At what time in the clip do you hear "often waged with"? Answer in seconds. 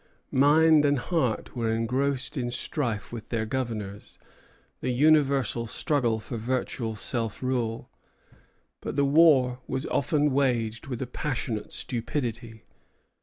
9.85-11.03